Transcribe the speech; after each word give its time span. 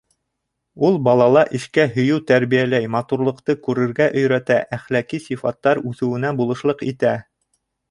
Ул 0.87 0.95
балала 1.07 1.43
эшкә 1.59 1.85
һөйөү 1.97 2.17
тәрбиәләй, 2.31 2.87
матурлыҡты 2.95 3.57
күрергә 3.69 4.09
өйрәтә, 4.23 4.59
әхләҡи 4.79 5.23
сифаттар 5.29 5.85
үҫеүенә 5.93 6.35
булышлыҡ 6.43 6.85
итә. 6.93 7.17